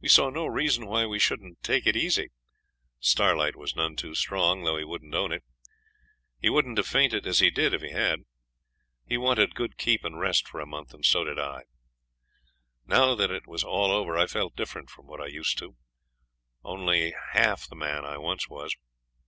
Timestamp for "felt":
14.26-14.56